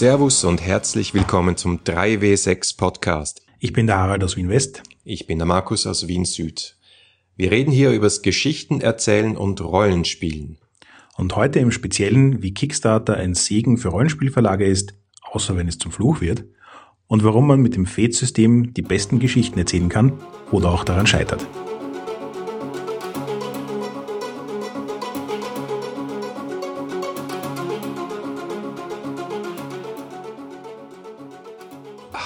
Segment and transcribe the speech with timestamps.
[0.00, 3.42] Servus und herzlich willkommen zum 3W6 Podcast.
[3.58, 4.82] Ich bin der Harald aus Wien West.
[5.04, 6.78] Ich bin der Markus aus Wien Süd.
[7.36, 10.56] Wir reden hier übers Geschichten erzählen und Rollenspielen.
[11.18, 14.94] Und heute im Speziellen, wie Kickstarter ein Segen für Rollenspielverlage ist,
[15.32, 16.44] außer wenn es zum Fluch wird,
[17.06, 20.14] und warum man mit dem Fate-System die besten Geschichten erzählen kann
[20.50, 21.46] oder auch daran scheitert.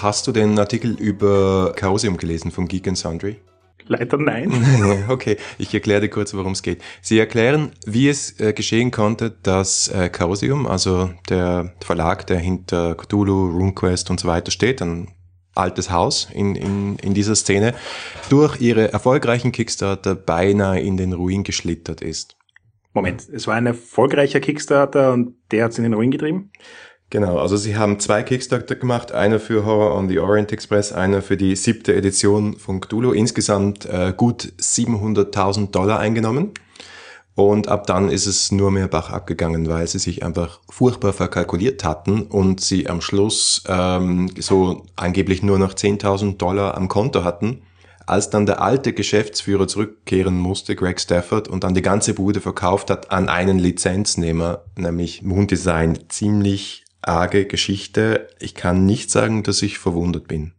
[0.05, 3.37] Hast du den Artikel über Chaosium gelesen vom Geek and Sundry?
[3.87, 4.53] Leider nein.
[5.09, 6.83] okay, ich erkläre dir kurz, worum es geht.
[7.01, 12.97] Sie erklären, wie es äh, geschehen konnte, dass äh, Chaosium, also der Verlag, der hinter
[12.97, 15.09] Cthulhu, RuneQuest und so weiter steht, ein
[15.55, 17.73] altes Haus in, in, in dieser Szene,
[18.29, 22.37] durch ihre erfolgreichen Kickstarter beinahe in den Ruin geschlittert ist.
[22.93, 26.51] Moment, es war ein erfolgreicher Kickstarter und der hat es in den Ruin getrieben?
[27.10, 31.23] Genau, also sie haben zwei Kickstarter gemacht, einer für Horror on the Orient Express, einer
[31.23, 36.52] für die siebte Edition von Cthulhu, insgesamt äh, gut 700.000 Dollar eingenommen.
[37.37, 41.83] Und ab dann ist es nur mehr Bach abgegangen, weil sie sich einfach furchtbar verkalkuliert
[41.83, 47.63] hatten und sie am Schluss ähm, so angeblich nur noch 10.000 Dollar am Konto hatten.
[48.07, 52.91] Als dann der alte Geschäftsführer zurückkehren musste, Greg Stafford, und dann die ganze Bude verkauft
[52.91, 58.29] hat an einen Lizenznehmer, nämlich Moon Design, ziemlich arge Geschichte.
[58.41, 60.52] Ich kann nicht sagen, dass ich verwundert bin.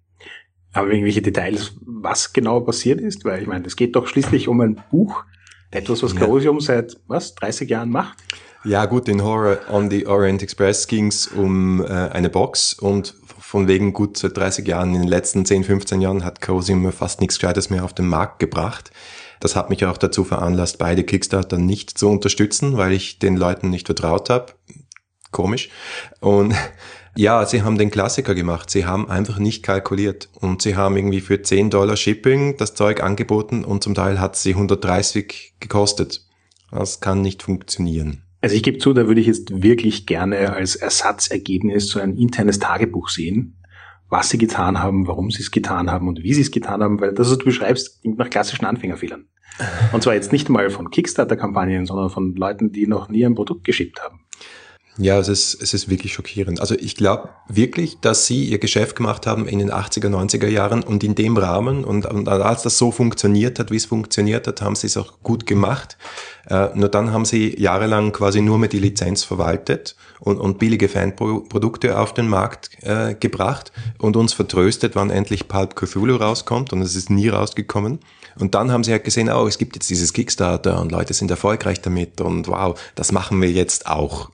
[0.74, 3.24] Aber irgendwelche Details, was genau passiert ist?
[3.24, 5.24] Weil ich meine, es geht doch schließlich um ein Buch,
[5.72, 6.66] etwas, was Chaosium ja.
[6.66, 8.18] seit, was, 30 Jahren macht?
[8.66, 13.16] Ja gut, in Horror on the Orient Express ging es um äh, eine Box und
[13.40, 17.22] von wegen gut seit 30 Jahren, in den letzten 10, 15 Jahren hat Chaosium fast
[17.22, 18.92] nichts Gescheites mehr auf den Markt gebracht.
[19.40, 23.69] Das hat mich auch dazu veranlasst, beide Kickstarter nicht zu unterstützen, weil ich den Leuten
[23.69, 24.53] nicht vertraut habe
[25.35, 25.69] komisch.
[26.19, 26.56] Und
[27.16, 28.72] ja, sie haben den Klassiker gemacht.
[28.72, 30.29] Sie haben einfach nicht kalkuliert.
[30.34, 34.35] Und sie haben irgendwie für 10 Dollar Shipping das Zeug angeboten und zum Teil hat
[34.35, 36.25] sie 130 gekostet.
[36.72, 38.24] Das kann nicht funktionieren.
[38.41, 42.59] Also ich gebe zu, da würde ich jetzt wirklich gerne als Ersatzergebnis so ein internes
[42.59, 43.57] Tagebuch sehen,
[44.09, 47.00] was sie getan haben, warum sie es getan haben und wie sie es getan haben,
[47.01, 49.25] weil das, was du beschreibst, klingt nach klassischen Anfängerfehlern.
[49.94, 53.63] Und zwar jetzt nicht mal von Kickstarter-Kampagnen, sondern von Leuten, die noch nie ein Produkt
[53.63, 54.25] geschippt haben.
[54.97, 56.61] Ja, es ist, es ist wirklich schockierend.
[56.61, 60.83] Also ich glaube wirklich, dass sie ihr Geschäft gemacht haben in den 80er, 90er Jahren
[60.83, 64.61] und in dem Rahmen und, und als das so funktioniert hat, wie es funktioniert hat,
[64.61, 65.97] haben sie es auch gut gemacht.
[66.50, 70.88] Äh, nur dann haben sie jahrelang quasi nur mehr die Lizenz verwaltet und, und billige
[70.88, 76.81] Fanprodukte auf den Markt äh, gebracht und uns vertröstet, wann endlich Pulp Cthulhu rauskommt und
[76.81, 78.00] es ist nie rausgekommen.
[78.38, 81.31] Und dann haben sie halt gesehen, oh, es gibt jetzt dieses Kickstarter und Leute sind
[81.31, 84.29] erfolgreich damit und wow, das machen wir jetzt auch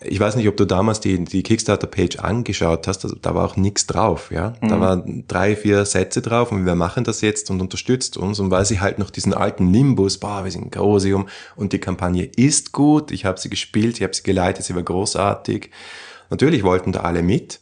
[0.00, 3.56] ich weiß nicht, ob du damals die, die Kickstarter-Page angeschaut hast, also da war auch
[3.56, 4.54] nichts drauf, ja.
[4.60, 4.68] Mhm.
[4.68, 8.40] Da waren drei, vier Sätze drauf und wir machen das jetzt und unterstützt uns.
[8.40, 12.24] Und weil sie halt noch diesen alten Nimbus, boah, wir sind Grosium und die Kampagne
[12.24, 15.70] ist gut, ich habe sie gespielt, ich habe sie geleitet, sie war großartig.
[16.30, 17.60] Natürlich wollten da alle mit,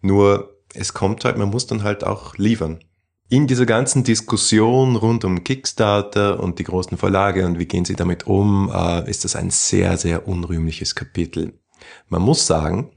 [0.00, 2.80] nur es kommt halt, man muss dann halt auch liefern.
[3.28, 7.96] In dieser ganzen Diskussion rund um Kickstarter und die großen Verlage und wie gehen sie
[7.96, 11.61] damit um, äh, ist das ein sehr, sehr unrühmliches Kapitel.
[12.08, 12.90] Man muss sagen,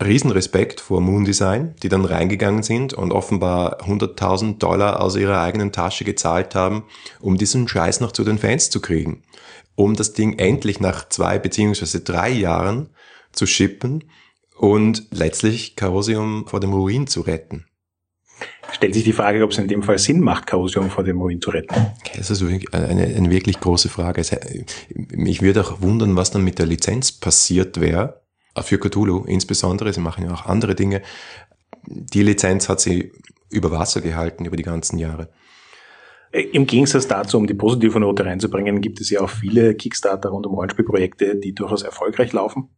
[0.00, 5.72] Riesenrespekt vor Moon Design, die dann reingegangen sind und offenbar 100.000 Dollar aus ihrer eigenen
[5.72, 6.84] Tasche gezahlt haben,
[7.20, 9.22] um diesen Scheiß noch zu den Fans zu kriegen.
[9.74, 12.90] Um das Ding endlich nach zwei beziehungsweise drei Jahren
[13.32, 14.04] zu shippen
[14.56, 17.64] und letztlich Chaosium vor dem Ruin zu retten.
[18.70, 21.40] Stellt sich die Frage, ob es in dem Fall Sinn macht, Chaosium vor dem Ruin
[21.40, 21.74] zu retten.
[22.16, 24.22] Das ist eine, eine wirklich große Frage.
[24.94, 28.20] Mich würde auch wundern, was dann mit der Lizenz passiert wäre,
[28.62, 31.02] für Cthulhu insbesondere, sie machen ja auch andere Dinge.
[31.86, 33.12] Die Lizenz hat sie
[33.50, 35.30] über Wasser gehalten über die ganzen Jahre.
[36.32, 40.30] Äh, Im Gegensatz dazu, um die positive Note reinzubringen, gibt es ja auch viele Kickstarter
[40.30, 42.70] rund um Rollenspielprojekte, die durchaus erfolgreich laufen.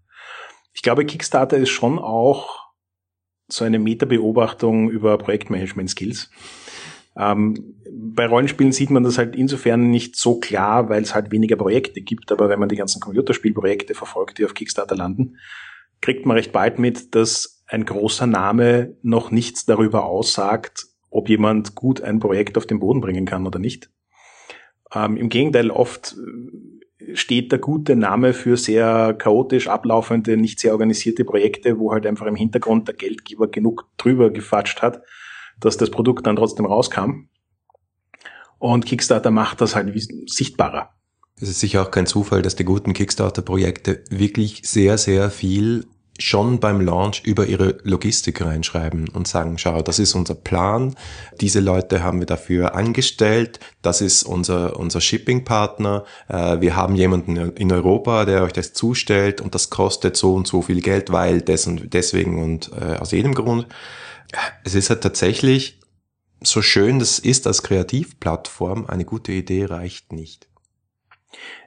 [0.72, 2.70] Ich glaube, Kickstarter ist schon auch
[3.48, 6.30] so eine Meta-Beobachtung über Projektmanagement-Skills.
[7.16, 11.56] Ähm, bei Rollenspielen sieht man das halt insofern nicht so klar, weil es halt weniger
[11.56, 15.36] Projekte gibt, aber wenn man die ganzen Computerspielprojekte verfolgt, die auf Kickstarter landen,
[16.00, 21.74] kriegt man recht bald mit, dass ein großer Name noch nichts darüber aussagt, ob jemand
[21.74, 23.90] gut ein Projekt auf den Boden bringen kann oder nicht.
[24.92, 26.16] Ähm, Im Gegenteil, oft
[26.98, 32.06] äh, steht der gute Name für sehr chaotisch ablaufende, nicht sehr organisierte Projekte, wo halt
[32.06, 35.02] einfach im Hintergrund der Geldgeber genug drüber gefatscht hat,
[35.58, 37.28] dass das Produkt dann trotzdem rauskam.
[38.58, 39.92] Und Kickstarter macht das halt
[40.26, 40.90] sichtbarer.
[41.40, 45.86] Es ist sicher auch kein Zufall, dass die guten Kickstarter-Projekte wirklich sehr, sehr viel
[46.18, 50.94] schon beim Launch über ihre Logistik reinschreiben und sagen, schau, das ist unser Plan,
[51.40, 57.36] diese Leute haben wir dafür angestellt, das ist unser, unser Shipping-Partner, äh, wir haben jemanden
[57.36, 61.40] in Europa, der euch das zustellt und das kostet so und so viel Geld, weil
[61.40, 63.66] des deswegen und äh, aus jedem Grund.
[64.62, 65.80] Es ist halt tatsächlich,
[66.42, 70.49] so schön das ist als Kreativplattform, eine gute Idee reicht nicht.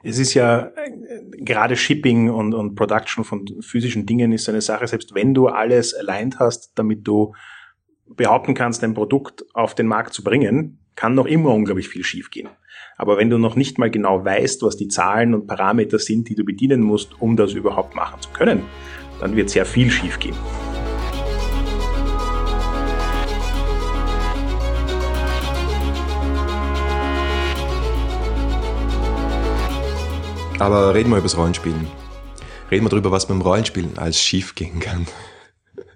[0.02, 0.90] Es ist ja äh,
[1.38, 5.94] gerade Shipping und, und Production von physischen Dingen ist eine Sache, selbst wenn du alles
[5.94, 7.34] aligned hast, damit du
[8.06, 12.48] behaupten kannst, ein Produkt auf den Markt zu bringen, kann noch immer unglaublich viel schiefgehen.
[12.96, 16.34] Aber wenn du noch nicht mal genau weißt, was die Zahlen und Parameter sind, die
[16.34, 18.62] du bedienen musst, um das überhaupt machen zu können,
[19.20, 20.36] dann wird sehr viel schiefgehen.
[30.58, 31.88] Aber reden wir über das Rollenspielen.
[32.70, 35.06] Reden wir darüber, was beim Rollenspielen als schief gehen kann.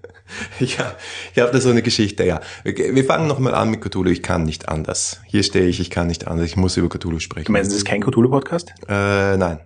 [0.58, 0.96] ja,
[1.32, 2.40] ich habe da so eine Geschichte, ja.
[2.64, 4.10] Wir fangen nochmal an mit Cthulhu.
[4.10, 5.20] Ich kann nicht anders.
[5.26, 6.46] Hier stehe ich, ich kann nicht anders.
[6.46, 7.46] Ich muss über Cthulhu sprechen.
[7.46, 8.72] Du meinst, das ist kein Cthulhu-Podcast?
[8.88, 9.60] Äh, nein.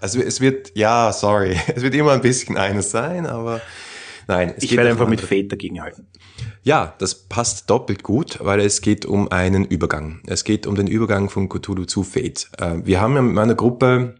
[0.00, 1.56] Also es wird, ja, sorry.
[1.74, 3.62] Es wird immer ein bisschen eines sein, aber
[4.28, 4.52] nein.
[4.58, 6.06] ich werde einfach mit Fate dagegenhalten.
[6.62, 10.20] Ja, das passt doppelt gut, weil es geht um einen Übergang.
[10.26, 12.48] Es geht um den Übergang von Cthulhu zu Fate.
[12.58, 14.16] Äh, wir haben ja mit meiner Gruppe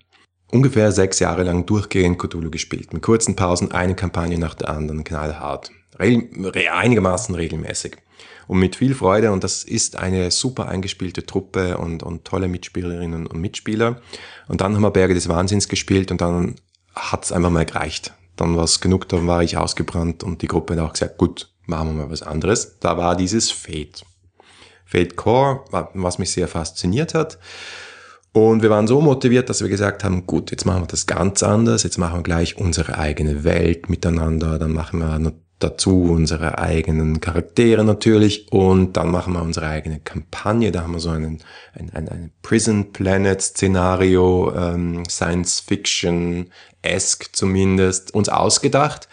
[0.55, 5.03] ungefähr sechs Jahre lang durchgehend Cthulhu gespielt, mit kurzen Pausen, eine Kampagne nach der anderen,
[5.03, 5.73] knallhart.
[5.99, 7.97] Regel, einigermaßen regelmäßig.
[8.47, 13.27] Und mit viel Freude, und das ist eine super eingespielte Truppe und, und tolle Mitspielerinnen
[13.27, 14.01] und Mitspieler.
[14.49, 16.57] Und dann haben wir Berge des Wahnsinns gespielt und dann
[16.95, 18.13] hat's einfach mal gereicht.
[18.37, 21.51] Dann war es genug, dann war ich ausgebrannt und die Gruppe hat auch gesagt, gut,
[21.67, 22.79] machen wir mal was anderes.
[22.81, 24.05] Da war dieses Fate.
[24.85, 25.65] Fate Core,
[25.95, 27.39] was mich sehr fasziniert hat.
[28.35, 31.45] Und wir waren so motiviert, dass wir gesagt haben, gut, jetzt machen wir das ganz
[31.45, 37.21] anders, jetzt machen wir gleich unsere eigene Welt miteinander, dann machen wir dazu unsere eigenen
[37.21, 41.39] Charaktere natürlich und dann machen wir unsere eigene Kampagne, da haben wir so einen,
[41.75, 49.09] ein, ein, ein Prison Planet Szenario, ähm, Science Fiction-esque zumindest, uns ausgedacht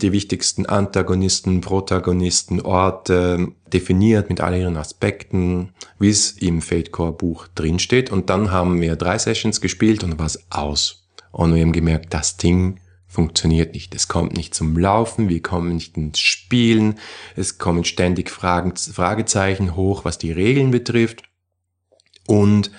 [0.00, 7.12] die wichtigsten Antagonisten, Protagonisten, Orte definiert mit all ihren Aspekten, wie es im Fate Core
[7.12, 8.10] Buch drinsteht.
[8.10, 11.08] Und dann haben wir drei Sessions gespielt und es aus.
[11.30, 13.94] Und wir haben gemerkt, das Ding funktioniert nicht.
[13.94, 16.98] Es kommt nicht zum Laufen, wir kommen nicht ins Spielen,
[17.36, 21.22] es kommen ständig Fragen, Fragezeichen hoch, was die Regeln betrifft.
[22.26, 22.70] Und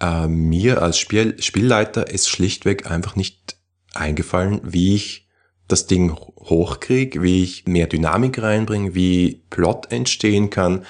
[0.00, 3.56] äh, mir als Spiel, Spielleiter ist schlichtweg einfach nicht
[3.94, 5.28] eingefallen, wie ich
[5.72, 10.84] das Ding hochkriege, wie ich mehr Dynamik reinbringe, wie Plot entstehen kann.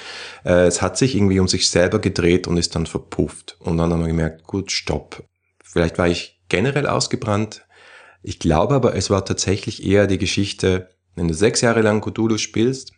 [0.45, 3.57] Äh, es hat sich irgendwie um sich selber gedreht und ist dann verpufft.
[3.61, 5.25] Und dann haben wir gemerkt, gut, stopp.
[5.63, 7.67] Vielleicht war ich generell ausgebrannt.
[8.23, 12.39] Ich glaube aber, es war tatsächlich eher die Geschichte, wenn du sechs Jahre lang Cthulhu
[12.39, 12.93] spielst,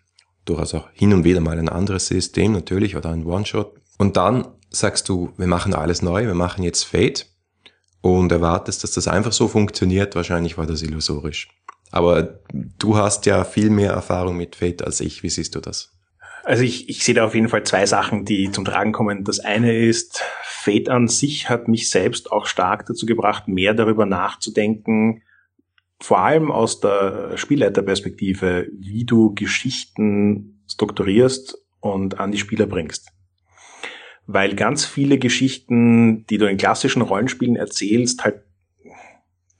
[0.44, 4.48] durchaus auch hin und wieder mal ein anderes System natürlich oder ein One-Shot, und dann
[4.70, 7.26] sagst du, wir machen alles neu, wir machen jetzt Fate
[8.00, 11.48] und erwartest, dass das einfach so funktioniert, wahrscheinlich war das illusorisch.
[11.92, 12.40] Aber
[12.78, 15.22] du hast ja viel mehr Erfahrung mit Fate als ich.
[15.22, 15.92] Wie siehst du das?
[16.42, 19.22] Also ich, ich sehe da auf jeden Fall zwei Sachen, die zum Tragen kommen.
[19.22, 24.06] Das eine ist, Fate an sich hat mich selbst auch stark dazu gebracht, mehr darüber
[24.06, 25.22] nachzudenken,
[26.00, 33.12] vor allem aus der Spielleiterperspektive, wie du Geschichten strukturierst und an die Spieler bringst.
[34.26, 38.42] Weil ganz viele Geschichten, die du in klassischen Rollenspielen erzählst, halt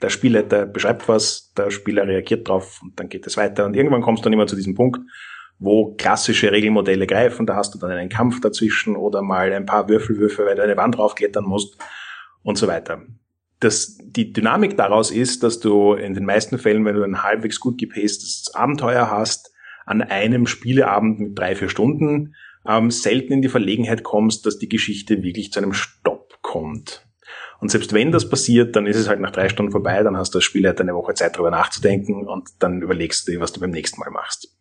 [0.02, 3.64] der Spielleiter beschreibt was, der Spieler reagiert drauf und dann geht es weiter.
[3.64, 5.00] Und irgendwann kommst du dann immer zu diesem Punkt,
[5.58, 7.46] wo klassische Regelmodelle greifen.
[7.46, 10.76] Da hast du dann einen Kampf dazwischen oder mal ein paar Würfelwürfe, weil du eine
[10.76, 11.78] Wand draufklettern musst
[12.42, 13.02] und so weiter.
[13.60, 17.60] Das, die Dynamik daraus ist, dass du in den meisten Fällen, wenn du ein halbwegs
[17.60, 19.52] gut gepacedes Abenteuer hast,
[19.86, 22.34] an einem Spieleabend mit drei, vier Stunden
[22.66, 27.06] ähm, selten in die Verlegenheit kommst, dass die Geschichte wirklich zu einem Stopp kommt.
[27.62, 30.34] Und selbst wenn das passiert, dann ist es halt nach drei Stunden vorbei, dann hast
[30.34, 33.52] du als Spieler halt eine Woche Zeit darüber nachzudenken und dann überlegst du dir, was
[33.52, 34.58] du beim nächsten Mal machst.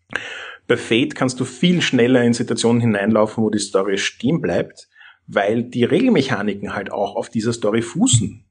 [0.67, 4.88] Bei Fate kannst du viel schneller in Situationen hineinlaufen, wo die Story stehen bleibt,
[5.25, 8.46] weil die Regelmechaniken halt auch auf dieser Story fußen.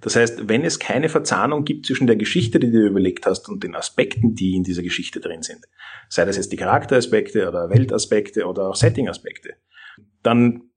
[0.00, 3.50] Das heißt, wenn es keine Verzahnung gibt zwischen der Geschichte, die du dir überlegt hast,
[3.50, 5.66] und den Aspekten, die in dieser Geschichte drin sind,
[6.08, 9.56] sei das jetzt die Charakteraspekte oder Weltaspekte oder auch Settingaspekte,
[10.22, 10.69] dann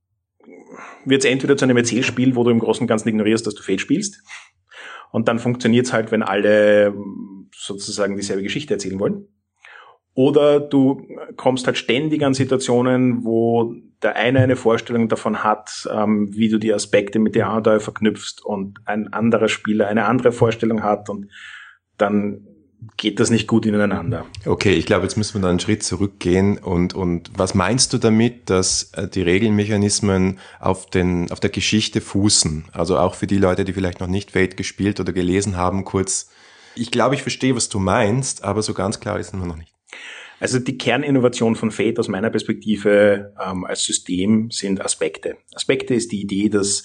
[1.05, 3.63] wird es entweder zu einem Erzählspiel, wo du im Großen und Ganzen ignorierst, dass du
[3.63, 4.21] Fate spielst.
[5.12, 9.27] Und dann funktioniert es halt, wenn alle ähm, sozusagen dieselbe Geschichte erzählen wollen.
[10.15, 11.07] Oder du
[11.38, 13.73] kommst halt ständig an Situationen, wo
[14.03, 18.43] der eine eine Vorstellung davon hat, ähm, wie du die Aspekte mit der Abenteuer verknüpfst
[18.43, 21.31] und ein anderer Spieler eine andere Vorstellung hat und
[21.97, 22.47] dann
[22.97, 24.25] geht das nicht gut ineinander.
[24.45, 27.97] Okay, ich glaube, jetzt müssen wir da einen Schritt zurückgehen und, und was meinst du
[27.97, 32.65] damit, dass äh, die Regelmechanismen auf, den, auf der Geschichte fußen?
[32.71, 36.29] Also auch für die Leute, die vielleicht noch nicht Fate gespielt oder gelesen haben, kurz,
[36.75, 39.73] ich glaube, ich verstehe, was du meinst, aber so ganz klar ist es noch nicht.
[40.39, 45.37] Also die Kerninnovation von Fate aus meiner Perspektive ähm, als System sind Aspekte.
[45.55, 46.83] Aspekte ist die Idee, dass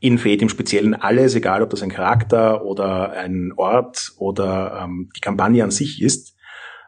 [0.00, 5.10] in Fate im Speziellen alles, egal ob das ein Charakter oder ein Ort oder ähm,
[5.16, 6.36] die Kampagne an sich ist,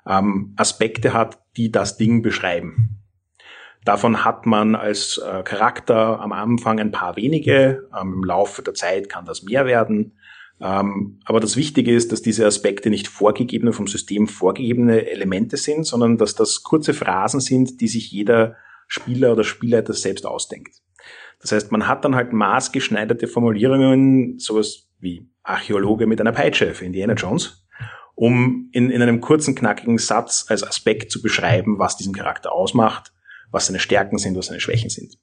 [0.06, 2.98] ähm, Aspekte hat, die das Ding beschreiben.
[3.84, 8.74] Davon hat man als äh, Charakter am Anfang ein paar wenige, ähm, im Laufe der
[8.74, 10.18] Zeit kann das mehr werden.
[10.60, 15.84] Ähm, aber das Wichtige ist, dass diese Aspekte nicht vorgegebene, vom System vorgegebene Elemente sind,
[15.84, 18.56] sondern dass das kurze Phrasen sind, die sich jeder
[18.88, 20.82] Spieler oder Spielleiter selbst ausdenkt.
[21.40, 26.84] Das heißt, man hat dann halt maßgeschneiderte Formulierungen, sowas wie Archäologe mit einer Peitsche für
[26.84, 27.64] Indiana Jones,
[28.14, 33.12] um in, in einem kurzen, knackigen Satz als Aspekt zu beschreiben, was diesen Charakter ausmacht,
[33.50, 35.18] was seine Stärken sind, was seine Schwächen sind.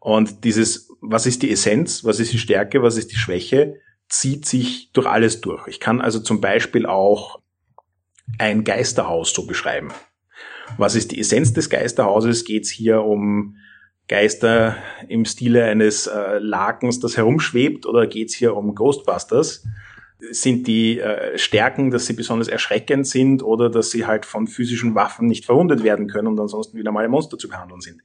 [0.00, 3.76] Und dieses, was ist die Essenz, was ist die Stärke, was ist die Schwäche,
[4.08, 5.66] zieht sich durch alles durch.
[5.66, 7.40] Ich kann also zum Beispiel auch
[8.38, 9.88] ein Geisterhaus so beschreiben.
[10.76, 12.44] Was ist die Essenz des Geisterhauses?
[12.44, 13.56] Geht es hier um
[14.08, 14.76] Geister
[15.08, 19.64] im Stile eines äh, Lakens, das herumschwebt, oder geht's hier um Ghostbusters?
[20.30, 24.94] Sind die äh, Stärken, dass sie besonders erschreckend sind oder dass sie halt von physischen
[24.94, 28.00] Waffen nicht verwundet werden können und ansonsten wieder mal Monster zu behandeln sind?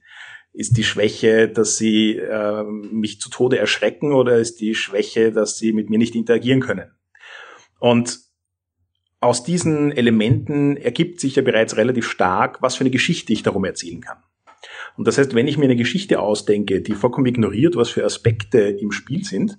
[0.52, 5.58] Ist die Schwäche, dass sie äh, mich zu Tode erschrecken oder ist die Schwäche, dass
[5.58, 6.92] sie mit mir nicht interagieren können?
[7.80, 8.20] Und
[9.20, 13.64] aus diesen Elementen ergibt sich ja bereits relativ stark, was für eine Geschichte ich darum
[13.64, 14.18] erzählen kann.
[14.96, 18.60] Und das heißt, wenn ich mir eine Geschichte ausdenke, die vollkommen ignoriert, was für Aspekte
[18.60, 19.58] im Spiel sind,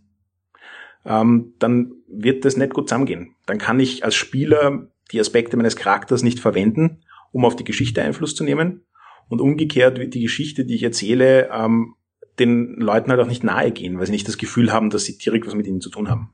[1.06, 3.36] ähm, dann wird das nicht gut zusammengehen.
[3.46, 8.02] Dann kann ich als Spieler die Aspekte meines Charakters nicht verwenden, um auf die Geschichte
[8.02, 8.86] Einfluss zu nehmen.
[9.28, 11.96] Und umgekehrt wird die Geschichte, die ich erzähle, ähm,
[12.40, 15.18] den Leuten halt auch nicht nahe gehen, weil sie nicht das Gefühl haben, dass sie
[15.18, 16.32] direkt was mit ihnen zu tun haben.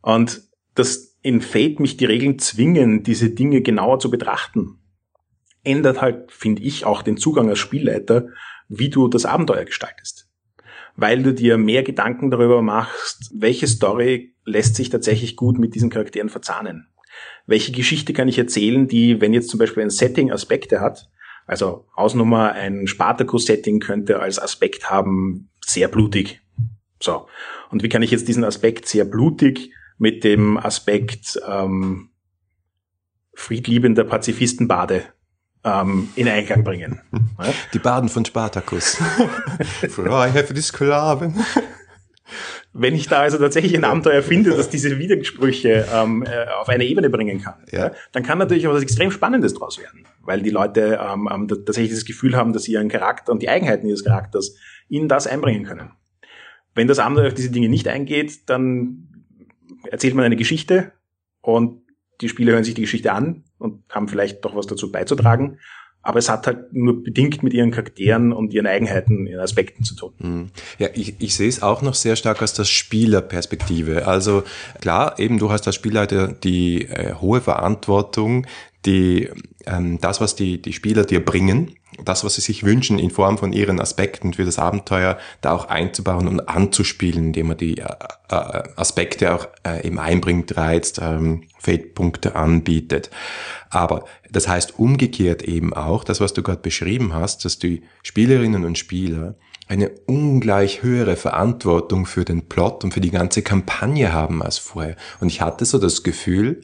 [0.00, 0.42] Und
[0.74, 4.78] dass in Fate mich die Regeln zwingen, diese Dinge genauer zu betrachten
[5.66, 8.28] ändert halt, finde ich, auch den Zugang als Spielleiter,
[8.68, 10.28] wie du das Abenteuer gestaltest.
[10.96, 15.90] Weil du dir mehr Gedanken darüber machst, welche Story lässt sich tatsächlich gut mit diesen
[15.90, 16.88] Charakteren verzahnen.
[17.46, 21.08] Welche Geschichte kann ich erzählen, die, wenn jetzt zum Beispiel ein Setting Aspekte hat,
[21.46, 26.40] also Ausnummer, ein Spartacus-Setting könnte als Aspekt haben, sehr blutig.
[27.00, 27.26] So.
[27.70, 32.10] Und wie kann ich jetzt diesen Aspekt sehr blutig mit dem Aspekt ähm,
[33.34, 35.04] friedliebender Pazifistenbade
[35.66, 37.00] ähm, in Einklang bringen.
[37.74, 38.98] Die Baden von Spartacus.
[39.90, 41.34] Freiheit für die Sklaven.
[42.72, 46.84] Wenn ich da also tatsächlich ein Abenteuer finde, das diese Widersprüche ähm, äh, auf eine
[46.84, 47.92] Ebene bringen kann, ja.
[48.12, 51.92] dann kann natürlich auch was extrem Spannendes draus werden, weil die Leute ähm, ähm, tatsächlich
[51.92, 54.56] das Gefühl haben, dass sie ihren Charakter und die Eigenheiten ihres Charakters
[54.88, 55.92] in das einbringen können.
[56.74, 59.24] Wenn das Abenteuer auf diese Dinge nicht eingeht, dann
[59.90, 60.92] erzählt man eine Geschichte
[61.40, 61.80] und
[62.20, 65.58] die Spieler hören sich die Geschichte an und haben vielleicht doch was dazu beizutragen.
[66.02, 69.96] Aber es hat halt nur bedingt mit ihren Charakteren und ihren Eigenheiten, ihren Aspekten zu
[69.96, 70.12] tun.
[70.18, 70.50] Hm.
[70.78, 74.06] Ja, ich, ich sehe es auch noch sehr stark aus der Spielerperspektive.
[74.06, 74.44] Also
[74.80, 78.46] klar, eben du hast als Spielleiter die äh, hohe Verantwortung,
[78.86, 79.28] die
[79.66, 81.74] ähm, das, was die, die Spieler dir bringen,
[82.04, 85.66] das, was sie sich wünschen, in Form von ihren Aspekten für das Abenteuer da auch
[85.66, 87.86] einzubauen und anzuspielen, indem man die äh,
[88.30, 93.10] äh, Aspekte auch äh, eben einbringt, reizt, ähm, Fade-Punkte anbietet.
[93.70, 98.64] Aber das heißt umgekehrt eben auch, das, was du gerade beschrieben hast, dass die Spielerinnen
[98.64, 99.34] und Spieler
[99.68, 104.96] eine ungleich höhere Verantwortung für den Plot und für die ganze Kampagne haben als vorher.
[105.20, 106.60] Und ich hatte so das Gefühl,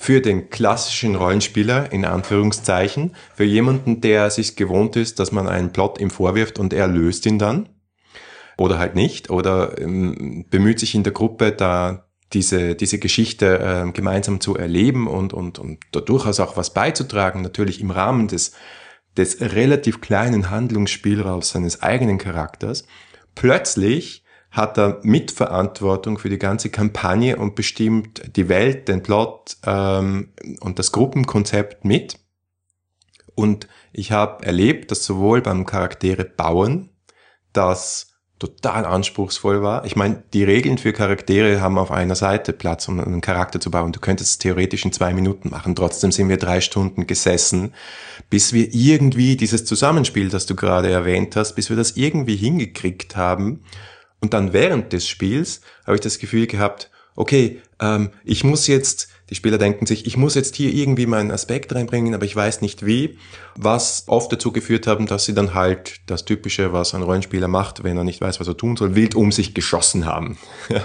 [0.00, 5.72] für den klassischen Rollenspieler, in Anführungszeichen, für jemanden, der sich gewohnt ist, dass man einen
[5.72, 7.68] Plot ihm vorwirft und er löst ihn dann,
[8.56, 13.90] oder halt nicht, oder ähm, bemüht sich in der Gruppe, da diese, diese Geschichte äh,
[13.90, 18.52] gemeinsam zu erleben und, und, und da durchaus auch was beizutragen, natürlich im Rahmen des,
[19.16, 22.86] des relativ kleinen Handlungsspielraums seines eigenen Charakters.
[23.34, 30.32] Plötzlich hat er Mitverantwortung für die ganze Kampagne und bestimmt die Welt, den Plot ähm,
[30.60, 32.18] und das Gruppenkonzept mit.
[33.34, 36.90] Und ich habe erlebt, dass sowohl beim Charaktere bauen,
[37.52, 39.84] das total anspruchsvoll war.
[39.84, 43.70] Ich meine, die Regeln für Charaktere haben auf einer Seite Platz, um einen Charakter zu
[43.70, 43.92] bauen.
[43.92, 45.74] Du könntest es theoretisch in zwei Minuten machen.
[45.74, 47.74] Trotzdem sind wir drei Stunden gesessen,
[48.30, 53.16] bis wir irgendwie dieses Zusammenspiel, das du gerade erwähnt hast, bis wir das irgendwie hingekriegt
[53.16, 53.64] haben.
[54.20, 59.08] Und dann während des Spiels habe ich das Gefühl gehabt, okay, ähm, ich muss jetzt
[59.30, 62.62] Die Spieler denken sich, ich muss jetzt hier irgendwie meinen Aspekt reinbringen, aber ich weiß
[62.62, 63.18] nicht wie,
[63.56, 67.84] was oft dazu geführt haben, dass sie dann halt das Typische, was ein Rollenspieler macht,
[67.84, 70.38] wenn er nicht weiß, was er tun soll, wild um sich geschossen haben.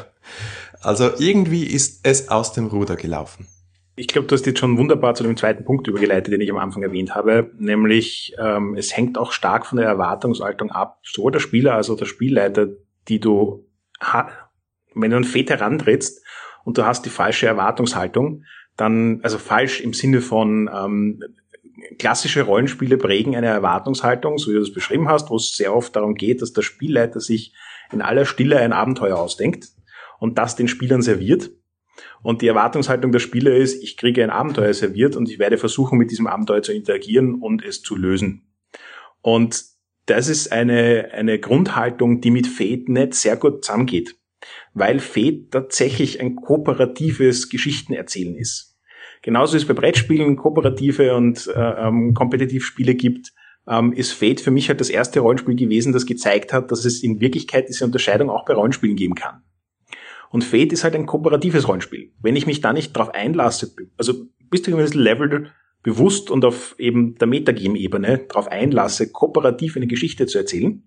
[0.81, 3.47] also irgendwie ist es aus dem Ruder gelaufen.
[3.95, 6.57] Ich glaube, du hast jetzt schon wunderbar zu dem zweiten Punkt übergeleitet, den ich am
[6.57, 11.39] Anfang erwähnt habe, nämlich ähm, es hängt auch stark von der Erwartungshaltung ab, sowohl der
[11.39, 12.69] Spieler als auch der Spielleiter,
[13.07, 13.67] die du,
[14.93, 16.23] wenn du ein Fett herantrittst
[16.63, 18.43] und du hast die falsche Erwartungshaltung,
[18.77, 21.21] dann, also falsch im Sinne von ähm,
[21.99, 25.95] klassische Rollenspiele prägen eine Erwartungshaltung, so wie du das beschrieben hast, wo es sehr oft
[25.95, 27.53] darum geht, dass der Spielleiter sich
[27.91, 29.67] in aller Stille ein Abenteuer ausdenkt
[30.19, 31.51] und das den Spielern serviert
[32.21, 35.97] und die Erwartungshaltung der Spieler ist, ich kriege ein Abenteuer serviert und ich werde versuchen,
[35.97, 38.47] mit diesem Abenteuer zu interagieren und es zu lösen.
[39.21, 39.63] Und
[40.05, 44.15] das ist eine, eine Grundhaltung, die mit nicht sehr gut zusammengeht,
[44.73, 48.77] weil Fate tatsächlich ein kooperatives Geschichtenerzählen ist.
[49.21, 53.31] Genauso es bei Brettspielen kooperative und äh, ähm, Kompetitivspiele gibt,
[53.67, 57.01] ähm, ist Fate für mich halt das erste Rollenspiel gewesen, das gezeigt hat, dass es
[57.01, 59.41] in Wirklichkeit diese Unterscheidung auch bei Rollenspielen geben kann.
[60.29, 62.11] Und Fate ist halt ein kooperatives Rollenspiel.
[62.21, 65.51] Wenn ich mich da nicht drauf einlasse, also bis zu einem gewissen Level
[65.83, 70.83] bewusst und auf eben der Metagame-Ebene drauf einlasse, kooperativ eine Geschichte zu erzählen,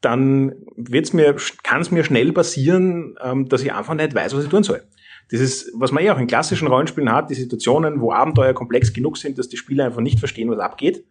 [0.00, 4.44] dann wird's mir, kann es mir schnell passieren, ähm, dass ich einfach nicht weiß, was
[4.44, 4.82] ich tun soll.
[5.30, 8.92] Das ist, was man ja auch in klassischen Rollenspielen hat, die Situationen, wo Abenteuer komplex
[8.92, 11.04] genug sind, dass die Spieler einfach nicht verstehen, was abgeht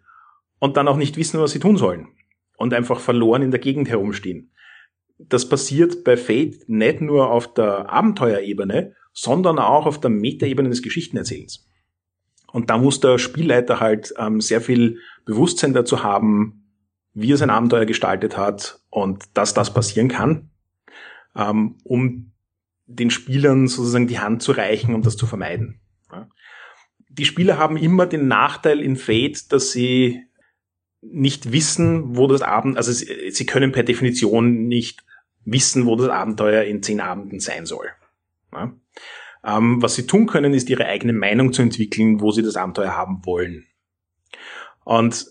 [0.59, 2.09] und dann auch nicht wissen, was sie tun sollen
[2.57, 4.51] und einfach verloren in der Gegend herumstehen
[5.29, 10.81] das passiert bei Fate nicht nur auf der Abenteuerebene, sondern auch auf der Metaebene des
[10.81, 11.67] Geschichtenerzählens.
[12.51, 16.61] Und da muss der Spielleiter halt ähm, sehr viel Bewusstsein dazu haben,
[17.13, 20.49] wie er sein Abenteuer gestaltet hat und dass das passieren kann,
[21.35, 22.31] ähm, um
[22.85, 25.79] den Spielern sozusagen die Hand zu reichen, um das zu vermeiden.
[26.11, 26.29] Ja.
[27.09, 30.23] Die Spieler haben immer den Nachteil in Fate, dass sie
[31.01, 35.03] nicht wissen, wo das Abend, also sie, sie können per Definition nicht
[35.43, 37.87] wissen, wo das Abenteuer in zehn Abenden sein soll.
[38.53, 38.73] Ja?
[39.43, 42.95] Ähm, was sie tun können, ist ihre eigene Meinung zu entwickeln, wo sie das Abenteuer
[42.95, 43.65] haben wollen.
[44.83, 45.25] Und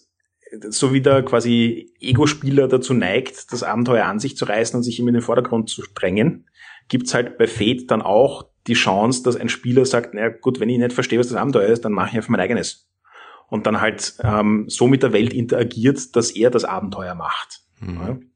[0.69, 4.99] so wie der quasi Ego-Spieler dazu neigt, das Abenteuer an sich zu reißen und sich
[4.99, 6.49] ihm in den Vordergrund zu drängen,
[6.89, 10.69] gibt's halt bei Fate dann auch die Chance, dass ein Spieler sagt, na gut, wenn
[10.69, 12.89] ich nicht verstehe, was das Abenteuer ist, dann mache ich einfach mein eigenes.
[13.49, 17.61] Und dann halt ähm, so mit der Welt interagiert, dass er das Abenteuer macht.
[17.81, 18.30] Mhm.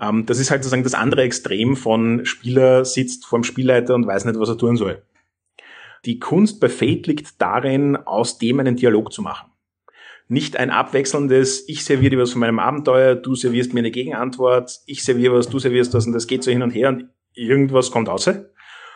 [0.00, 4.24] Ähm, das ist halt sozusagen das andere Extrem von Spieler sitzt vorm Spielleiter und weiß
[4.24, 5.02] nicht, was er tun soll.
[6.04, 9.50] Die Kunst bei Fate liegt darin, aus dem einen Dialog zu machen.
[10.28, 14.80] Nicht ein abwechselndes, ich serviere dir was von meinem Abenteuer, du servierst mir eine Gegenantwort,
[14.86, 17.90] ich serviere was, du servierst was und das geht so hin und her und irgendwas
[17.90, 18.30] kommt raus,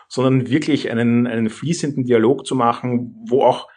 [0.08, 3.68] sondern wirklich einen, einen fließenden Dialog zu machen, wo auch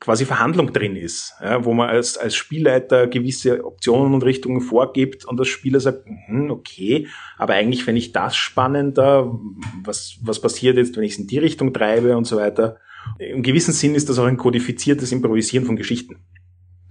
[0.00, 5.24] quasi Verhandlung drin ist, ja, wo man als, als Spielleiter gewisse Optionen und Richtungen vorgibt
[5.24, 7.08] und das Spieler sagt, hm, okay,
[7.38, 9.38] aber eigentlich fände ich das spannender,
[9.84, 12.78] was, was passiert jetzt, wenn ich es in die Richtung treibe und so weiter.
[13.18, 16.16] Im gewissen Sinn ist das auch ein kodifiziertes Improvisieren von Geschichten.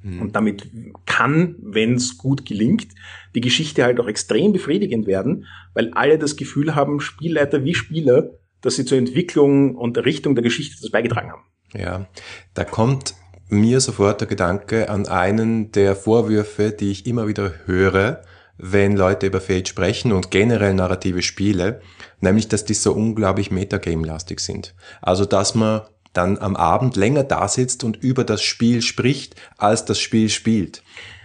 [0.01, 0.21] Mhm.
[0.21, 0.69] Und damit
[1.05, 2.87] kann, wenn es gut gelingt,
[3.33, 8.31] die Geschichte halt auch extrem befriedigend werden, weil alle das Gefühl haben, Spielleiter wie Spieler,
[8.61, 11.43] dass sie zur Entwicklung und Richtung der Geschichte das beigetragen haben.
[11.77, 12.05] Ja,
[12.53, 13.15] da kommt
[13.49, 18.21] mir sofort der Gedanke an einen der Vorwürfe, die ich immer wieder höre,
[18.57, 21.81] wenn Leute über Fate sprechen und generell narrative Spiele,
[22.21, 24.73] nämlich, dass die so unglaublich Metagame-lastig sind.
[25.01, 25.81] Also, dass man
[26.13, 30.81] dann am Abend länger da sitzt und über das Spiel spricht, als das Spiel spielt.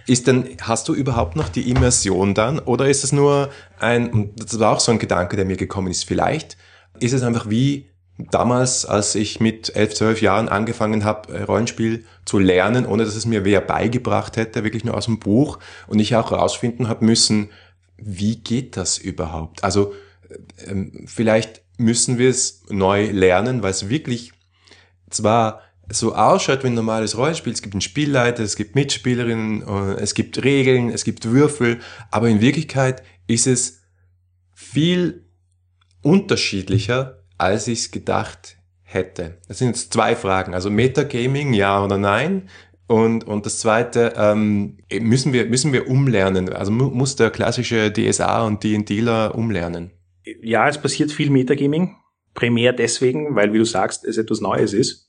[0.06, 2.58] Ist denn, hast du überhaupt noch die Immersion dann?
[2.58, 6.04] Oder ist es nur ein, das war auch so ein Gedanke, der mir gekommen ist,
[6.04, 6.56] vielleicht
[6.98, 7.89] ist es einfach wie
[8.30, 13.16] damals, als ich mit elf, zwölf Jahren angefangen habe, äh, Rollenspiel zu lernen, ohne dass
[13.16, 17.04] es mir wer beigebracht hätte, wirklich nur aus dem Buch, und ich auch herausfinden habe
[17.04, 17.50] müssen,
[17.96, 19.64] wie geht das überhaupt?
[19.64, 19.92] Also
[20.28, 24.32] äh, ähm, vielleicht müssen wir es neu lernen, weil es wirklich
[25.08, 27.52] zwar so ausschaut wie ein normales Rollenspiel.
[27.52, 31.80] Es gibt einen Spielleiter, es gibt Mitspielerinnen, äh, es gibt Regeln, es gibt Würfel,
[32.10, 33.80] aber in Wirklichkeit ist es
[34.54, 35.24] viel
[36.02, 39.38] unterschiedlicher als ich es gedacht hätte.
[39.48, 40.54] Das sind jetzt zwei Fragen.
[40.54, 42.48] Also Metagaming, ja oder nein?
[42.86, 46.52] Und, und das zweite, ähm, müssen, wir, müssen wir umlernen?
[46.52, 49.92] Also mu muss der klassische DSA und D&Dler umlernen?
[50.42, 51.96] Ja, es passiert viel Metagaming.
[52.34, 55.08] Primär deswegen, weil, wie du sagst, es etwas Neues ist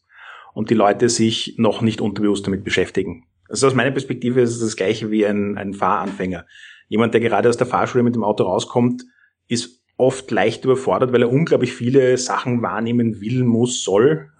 [0.53, 3.25] und die Leute sich noch nicht unterbewusst damit beschäftigen.
[3.49, 6.45] Also aus meiner Perspektive ist es das gleiche wie ein, ein Fahranfänger.
[6.87, 9.03] Jemand, der gerade aus der Fahrschule mit dem Auto rauskommt,
[9.47, 14.31] ist oft leicht überfordert, weil er unglaublich viele Sachen wahrnehmen will, muss, soll.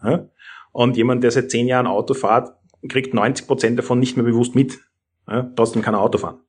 [0.71, 2.49] Und jemand, der seit zehn Jahren Auto fährt,
[2.89, 4.79] kriegt 90 Prozent davon nicht mehr bewusst mit.
[5.55, 6.39] Trotzdem kann er Auto fahren.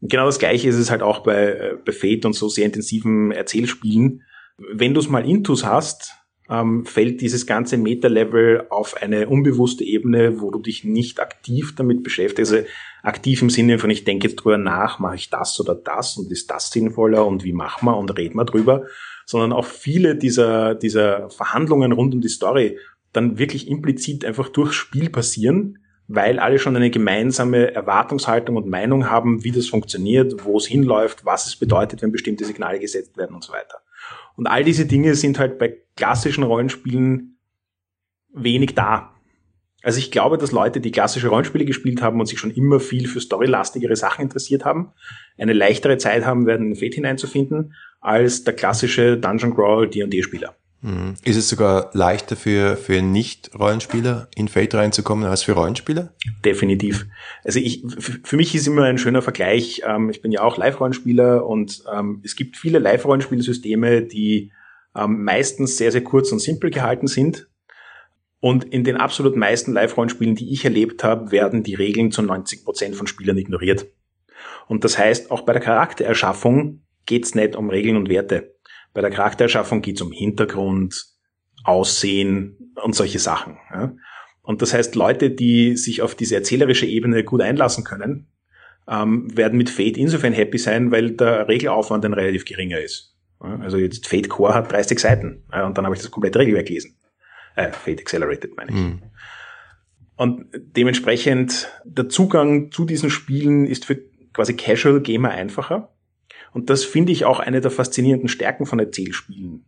[0.00, 2.66] Und genau das Gleiche ist es halt auch bei, äh, bei Fate und so sehr
[2.66, 4.22] intensiven Erzählspielen.
[4.58, 6.14] Wenn du es mal intus hast,
[6.48, 12.02] ähm, fällt dieses ganze Meta-Level auf eine unbewusste Ebene, wo du dich nicht aktiv damit
[12.02, 12.52] beschäftigst.
[12.52, 12.66] Also
[13.02, 16.30] aktiv im Sinne von, ich denke jetzt drüber nach, mache ich das oder das und
[16.30, 18.84] ist das sinnvoller und wie machen wir und reden wir drüber,
[19.26, 22.78] sondern auch viele dieser, dieser Verhandlungen rund um die Story
[23.12, 29.10] dann wirklich implizit einfach durchs Spiel passieren, weil alle schon eine gemeinsame Erwartungshaltung und Meinung
[29.10, 33.34] haben, wie das funktioniert, wo es hinläuft, was es bedeutet, wenn bestimmte Signale gesetzt werden
[33.34, 33.80] und so weiter.
[34.36, 37.38] Und all diese Dinge sind halt bei klassischen Rollenspielen
[38.32, 39.14] wenig da.
[39.82, 43.08] Also ich glaube, dass Leute, die klassische Rollenspiele gespielt haben und sich schon immer viel
[43.08, 44.92] für storylastigere Sachen interessiert haben,
[45.38, 50.54] eine leichtere Zeit haben werden, in Fate hineinzufinden, als der klassische Dungeon Crawl D&D-Spieler.
[50.82, 51.14] Mhm.
[51.24, 56.14] Ist es sogar leichter für, für Nicht-Rollenspieler in Fate reinzukommen als für Rollenspieler?
[56.44, 57.06] Definitiv.
[57.44, 57.84] Also ich,
[58.24, 59.82] für mich ist immer ein schöner Vergleich.
[59.86, 64.52] Ähm, ich bin ja auch Live-Rollenspieler und ähm, es gibt viele Live-Rollenspielsysteme, die
[64.96, 67.49] ähm, meistens sehr, sehr kurz und simpel gehalten sind.
[68.40, 72.64] Und in den absolut meisten Live-Rollenspielen, die ich erlebt habe, werden die Regeln zu 90
[72.64, 73.86] Prozent von Spielern ignoriert.
[74.66, 78.54] Und das heißt, auch bei der Charaktererschaffung geht's nicht um Regeln und Werte
[78.92, 81.06] bei der Charaktererschaffung geht es um Hintergrund,
[81.64, 83.58] Aussehen und solche Sachen.
[83.72, 83.94] Ja.
[84.42, 88.28] Und das heißt, Leute, die sich auf diese erzählerische Ebene gut einlassen können,
[88.88, 93.14] ähm, werden mit Fate insofern happy sein, weil der Regelaufwand ein relativ geringer ist.
[93.42, 93.58] Ja.
[93.58, 96.66] Also jetzt Fate Core hat 30 Seiten ja, und dann habe ich das komplette Regelwerk
[96.66, 96.96] gelesen.
[97.56, 98.76] Äh, Fate Accelerated meine ich.
[98.76, 99.02] Mhm.
[100.16, 103.96] Und dementsprechend der Zugang zu diesen Spielen ist für
[104.32, 105.94] quasi Casual Gamer einfacher.
[106.52, 109.64] Und das finde ich auch eine der faszinierenden Stärken von Erzählspielen,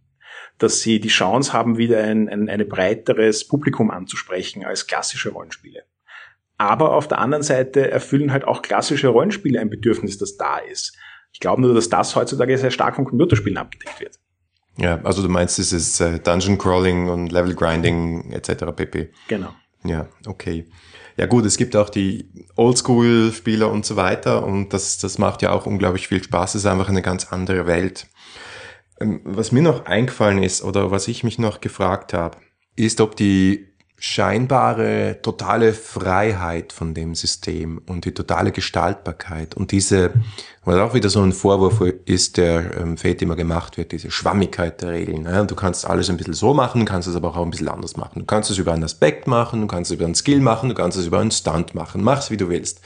[0.59, 5.85] dass sie die Chance haben, wieder ein, ein, ein breiteres Publikum anzusprechen als klassische Rollenspiele.
[6.59, 10.97] Aber auf der anderen Seite erfüllen halt auch klassische Rollenspiele ein Bedürfnis, das da ist.
[11.33, 14.21] Ich glaube nur, dass das heutzutage sehr stark von Computerspielen abgedeckt wird.
[14.83, 18.65] Ja, also du meinst dieses äh, Dungeon Crawling und Level Grinding etc.
[18.75, 19.11] pp.
[19.29, 19.51] Genau.
[19.85, 20.67] Ja, okay.
[21.17, 25.53] Ja gut, es gibt auch die Oldschool-Spieler und so weiter und das, das macht ja
[25.53, 26.57] auch unglaublich viel Spaß.
[26.57, 28.09] Es ist einfach eine ganz andere Welt.
[29.01, 32.39] Ähm, was mir noch eingefallen ist oder was ich mich noch gefragt habe,
[32.75, 33.72] ist, ob die
[34.05, 40.13] scheinbare totale Freiheit von dem System und die totale Gestaltbarkeit und diese,
[40.65, 44.83] was auch wieder so ein Vorwurf ist, der ähm, Fate immer gemacht wird, diese Schwammigkeit
[44.83, 45.23] der Regeln.
[45.23, 45.47] Ne?
[45.47, 48.19] Du kannst alles ein bisschen so machen, kannst es aber auch ein bisschen anders machen.
[48.19, 50.75] Du kannst es über einen Aspekt machen, du kannst es über einen Skill machen, du
[50.75, 52.03] kannst es über einen Stunt machen.
[52.03, 52.81] Mach's wie du willst.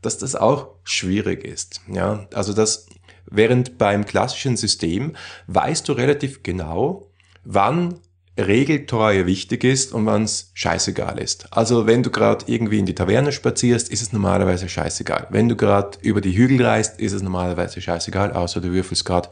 [0.00, 1.80] Dass das auch schwierig ist.
[1.92, 2.86] Ja, also das,
[3.26, 5.16] während beim klassischen System
[5.48, 7.08] weißt du relativ genau,
[7.42, 7.98] wann
[8.38, 11.52] Regeltreue wichtig ist und wann es scheißegal ist.
[11.52, 15.26] Also wenn du gerade irgendwie in die Taverne spazierst, ist es normalerweise scheißegal.
[15.30, 19.28] Wenn du gerade über die Hügel reist, ist es normalerweise scheißegal, außer du würfelst gerade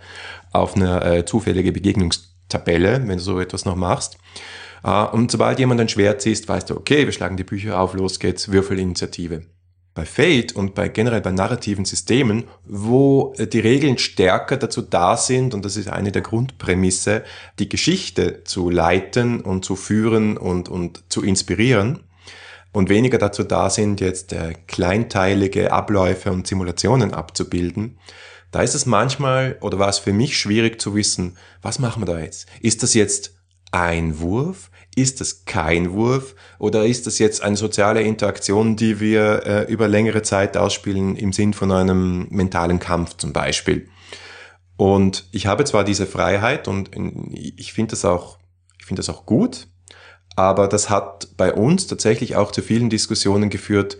[0.52, 4.18] auf eine äh, zufällige Begegnungstabelle, wenn du so etwas noch machst.
[4.84, 7.94] Äh, und sobald jemand ein Schwert ziehst, weißt du, okay, wir schlagen die Bücher auf,
[7.94, 9.44] los geht's, Würfelinitiative
[10.00, 15.18] bei Fate und bei generell bei narrativen Systemen, wo äh, die Regeln stärker dazu da
[15.18, 17.22] sind, und das ist eine der Grundprämisse,
[17.58, 22.00] die Geschichte zu leiten und zu führen und, und zu inspirieren
[22.72, 27.98] und weniger dazu da sind, jetzt äh, kleinteilige Abläufe und Simulationen abzubilden,
[28.52, 32.06] da ist es manchmal oder war es für mich schwierig zu wissen, was machen wir
[32.06, 32.48] da jetzt?
[32.62, 33.34] Ist das jetzt
[33.70, 34.70] ein Wurf?
[34.96, 39.86] Ist das kein Wurf oder ist das jetzt eine soziale Interaktion, die wir äh, über
[39.86, 43.88] längere Zeit ausspielen im Sinn von einem mentalen Kampf zum Beispiel?
[44.76, 46.90] Und ich habe zwar diese Freiheit und
[47.32, 48.38] ich finde das auch,
[48.78, 49.68] ich finde das auch gut,
[50.36, 53.98] aber das hat bei uns tatsächlich auch zu vielen Diskussionen geführt,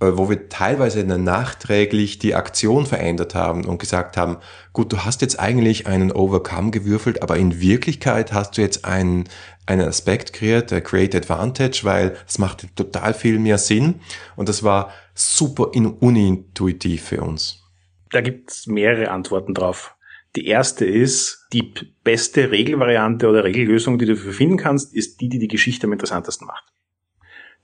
[0.00, 4.36] äh, wo wir teilweise nachträglich die Aktion verändert haben und gesagt haben,
[4.78, 9.24] gut, du hast jetzt eigentlich einen Overcome gewürfelt, aber in Wirklichkeit hast du jetzt einen,
[9.66, 13.96] einen Aspekt kreiert, der Create Advantage, weil es macht total viel mehr Sinn
[14.36, 17.64] und das war super unintuitiv für uns.
[18.12, 19.96] Da gibt's mehrere Antworten drauf.
[20.36, 21.72] Die erste ist, die
[22.04, 25.92] beste Regelvariante oder Regellösung, die du dafür finden kannst, ist die, die die Geschichte am
[25.92, 26.62] interessantesten macht.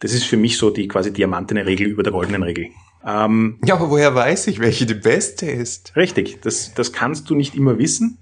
[0.01, 2.71] Das ist für mich so die quasi diamantene Regel über der goldenen Regel.
[3.07, 5.95] Ähm, ja, aber woher weiß ich, welche die beste ist?
[5.97, 8.19] Richtig, das, das kannst du nicht immer wissen.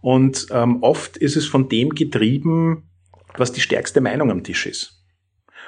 [0.00, 2.90] Und ähm, oft ist es von dem getrieben,
[3.36, 5.00] was die stärkste Meinung am Tisch ist.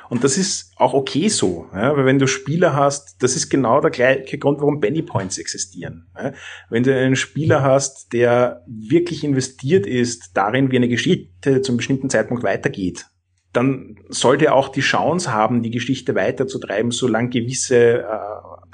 [0.08, 3.80] Und das ist auch okay so, ja, weil wenn du Spieler hast, das ist genau
[3.80, 6.06] der gleiche Grund, warum Benny Points existieren.
[6.16, 6.32] Ja.
[6.70, 11.78] Wenn du einen Spieler hast, der wirklich investiert ist darin, wie eine Geschichte zu einem
[11.78, 13.06] bestimmten Zeitpunkt weitergeht,
[13.52, 18.06] dann sollte er auch die Chance haben, die Geschichte weiterzutreiben, solange gewisse äh,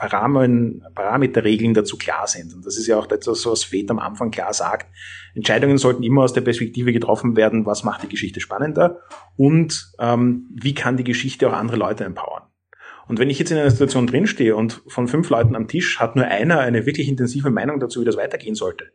[0.02, 2.52] Paramen, Parameterregeln dazu klar sind.
[2.54, 4.92] Und das ist ja auch das, was Fed am Anfang klar sagt.
[5.36, 8.98] Entscheidungen sollten immer aus der Perspektive getroffen werden, was macht die Geschichte spannender
[9.36, 12.42] und ähm, wie kann die Geschichte auch andere Leute empowern.
[13.06, 16.16] Und wenn ich jetzt in einer Situation drinstehe und von fünf Leuten am Tisch hat
[16.16, 18.90] nur einer eine wirklich intensive Meinung dazu, wie das weitergehen sollte,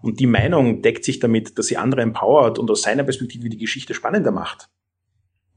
[0.00, 3.58] und die Meinung deckt sich damit, dass sie andere empowert und aus seiner Perspektive die
[3.58, 4.68] Geschichte spannender macht,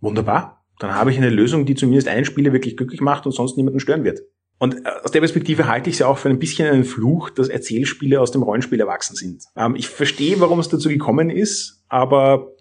[0.02, 0.65] wunderbar.
[0.80, 3.80] Dann habe ich eine Lösung, die zumindest einen Spieler wirklich glücklich macht und sonst niemanden
[3.80, 4.22] stören wird.
[4.58, 7.30] Und äh, aus der Perspektive halte ich es ja auch für ein bisschen einen Fluch,
[7.30, 9.44] dass Erzählspiele aus dem Rollenspiel erwachsen sind.
[9.56, 12.52] Ähm, ich verstehe, warum es dazu gekommen ist, aber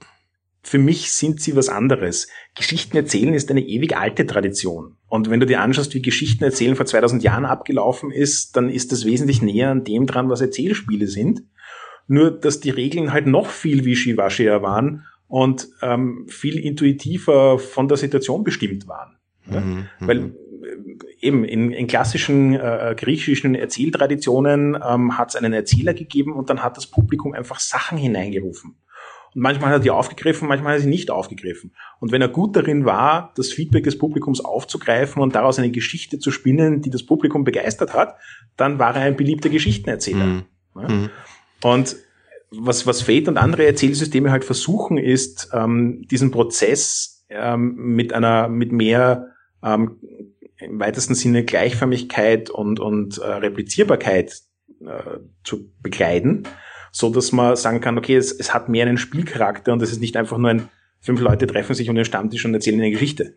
[0.62, 2.26] für mich sind sie was anderes.
[2.54, 4.96] Geschichten erzählen ist eine ewig alte Tradition.
[5.08, 8.90] Und wenn du dir anschaust, wie Geschichten erzählen vor 2000 Jahren abgelaufen ist, dann ist
[8.90, 11.42] das wesentlich näher an dem dran, was Erzählspiele sind.
[12.06, 17.96] Nur, dass die Regeln halt noch viel wischiwaschier waren und ähm, viel intuitiver von der
[17.98, 19.16] Situation bestimmt waren.
[19.46, 20.34] Mhm, Weil mhm
[21.20, 26.62] eben in, in klassischen äh, griechischen Erzähltraditionen ähm, hat es einen Erzähler gegeben und dann
[26.62, 28.76] hat das Publikum einfach Sachen hineingerufen.
[29.34, 31.74] Und manchmal hat er die aufgegriffen, manchmal hat er sie nicht aufgegriffen.
[31.98, 36.18] Und wenn er gut darin war, das Feedback des Publikums aufzugreifen und daraus eine Geschichte
[36.18, 38.16] zu spinnen, die das Publikum begeistert hat,
[38.56, 40.24] dann war er ein beliebter Geschichtenerzähler.
[40.24, 40.42] Mhm.
[40.76, 40.88] Ja?
[40.88, 41.10] Mhm.
[41.62, 41.96] Und
[42.50, 48.48] was, was Fate und andere Erzählsysteme halt versuchen, ist, ähm, diesen Prozess ähm, mit einer,
[48.48, 49.98] mit mehr ähm,
[50.64, 54.40] im weitesten Sinne Gleichförmigkeit und, und äh, Replizierbarkeit
[54.84, 56.48] äh, zu bekleiden,
[56.90, 60.00] so dass man sagen kann, okay, es, es hat mehr einen Spielcharakter und es ist
[60.00, 60.68] nicht einfach nur ein,
[61.00, 63.36] fünf Leute treffen sich um den Stammtisch und erzählen eine Geschichte.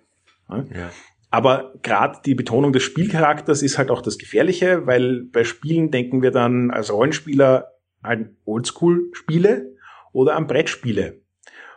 [0.49, 0.65] Ja?
[0.73, 0.91] Ja.
[1.29, 6.21] Aber gerade die Betonung des Spielcharakters ist halt auch das Gefährliche, weil bei Spielen denken
[6.21, 9.75] wir dann als Rollenspieler an Oldschool-Spiele
[10.13, 11.21] oder an Brettspiele.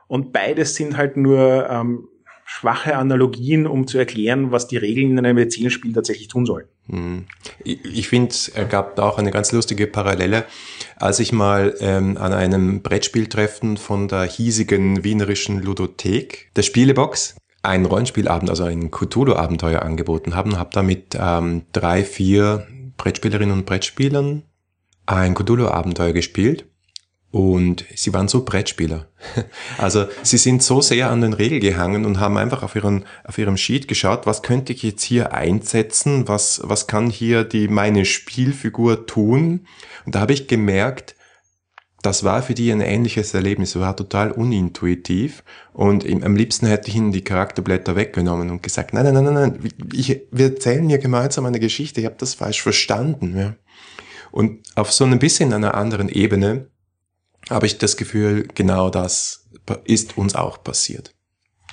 [0.06, 2.08] Und beides sind halt nur ähm,
[2.52, 6.66] schwache Analogien, um zu erklären, was die Regeln in einem Erzählspiel tatsächlich tun sollen.
[6.88, 7.26] Hm.
[7.62, 10.44] Ich finde, es gab da auch eine ganz lustige Parallele,
[10.96, 17.84] als ich mal ähm, an einem Brettspieltreffen von der hiesigen wienerischen Ludothek, der Spielebox, ein
[17.84, 24.42] Rollenspielabend, also ein Cthulhu-Abenteuer angeboten haben, habe da mit ähm, drei, vier Brettspielerinnen und Brettspielern
[25.06, 26.66] ein Cthulhu-Abenteuer gespielt.
[27.32, 29.06] Und sie waren so Brettspieler.
[29.78, 33.38] Also sie sind so sehr an den Regeln gehangen und haben einfach auf, ihren, auf
[33.38, 38.04] ihrem Sheet geschaut, was könnte ich jetzt hier einsetzen, was, was kann hier die meine
[38.04, 39.66] Spielfigur tun.
[40.06, 41.14] Und da habe ich gemerkt,
[42.02, 46.96] das war für die ein ähnliches Erlebnis, war total unintuitiv und am liebsten hätte ich
[46.96, 49.58] ihnen die Charakterblätter weggenommen und gesagt, nein, nein, nein, nein,
[49.92, 53.36] ich, wir erzählen hier gemeinsam eine Geschichte, ich habe das falsch verstanden.
[53.36, 53.54] Ja.
[54.30, 56.70] Und auf so ein bisschen einer anderen Ebene
[57.50, 59.48] habe ich das Gefühl, genau das
[59.84, 61.14] ist uns auch passiert.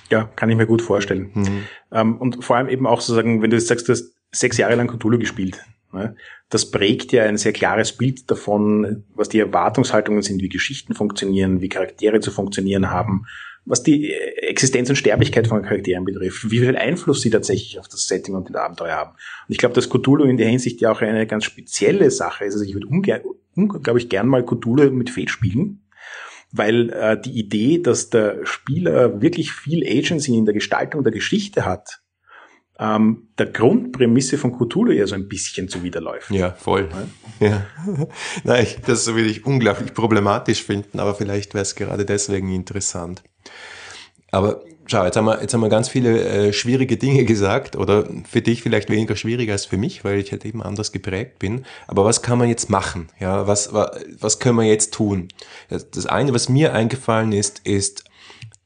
[0.09, 1.31] Ja, kann ich mir gut vorstellen.
[1.33, 1.63] Mhm.
[1.91, 4.75] Ähm, und vor allem eben auch sozusagen, wenn du jetzt sagst, du hast sechs Jahre
[4.75, 5.61] lang Cthulhu gespielt,
[5.91, 6.15] ne?
[6.49, 11.61] das prägt ja ein sehr klares Bild davon, was die Erwartungshaltungen sind, wie Geschichten funktionieren,
[11.61, 13.25] wie Charaktere zu funktionieren haben,
[13.67, 18.07] was die Existenz und Sterblichkeit von Charakteren betrifft, wie viel Einfluss sie tatsächlich auf das
[18.07, 19.11] Setting und das Abenteuer haben.
[19.11, 22.53] Und ich glaube, dass Cthulhu in der Hinsicht ja auch eine ganz spezielle Sache ist.
[22.53, 23.21] Also ich würde ungern,
[23.55, 25.81] unglaublich gern mal Cthulhu mit Fate spielen,
[26.51, 31.65] weil äh, die Idee, dass der Spieler wirklich viel Agency in der Gestaltung der Geschichte
[31.65, 32.01] hat,
[32.79, 36.31] ähm, der Grundprämisse von Cthulhu ja so ein bisschen zuwiderläuft.
[36.31, 36.87] Ja, voll.
[37.39, 37.47] Ja.
[37.47, 37.67] ja.
[38.43, 43.23] Nein, das würde ich unglaublich problematisch finden, aber vielleicht wäre es gerade deswegen interessant.
[44.31, 48.07] Aber schau, jetzt haben wir, jetzt haben wir ganz viele äh, schwierige Dinge gesagt oder
[48.29, 51.65] für dich vielleicht weniger schwierig als für mich, weil ich halt eben anders geprägt bin.
[51.87, 53.09] Aber was kann man jetzt machen?
[53.19, 55.29] Ja, was, was, was können wir jetzt tun?
[55.69, 58.03] Das eine, was mir eingefallen ist, ist